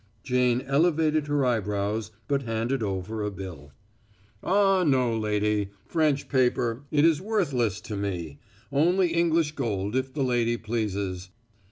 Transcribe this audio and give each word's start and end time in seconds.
Jane 0.23 0.61
elevated 0.61 1.27
her 1.27 1.45
eyebrows, 1.45 2.09
but 2.27 2.41
handed 2.41 2.81
over 2.81 3.21
a 3.23 3.29
bill. 3.29 3.71
"Ah, 4.41 4.83
no, 4.83 5.15
lady. 5.15 5.69
French 5.85 6.27
paper 6.27 6.81
it 6.89 7.05
is 7.05 7.21
worthless 7.21 7.79
to 7.81 7.95
me. 7.95 8.39
Only 8.71 9.09
English 9.09 9.51
gold, 9.51 9.95
if 9.95 10.11
the 10.11 10.23
lady 10.23 10.57
pleases." 10.57 11.29